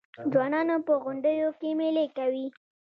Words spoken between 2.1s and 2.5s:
کوي.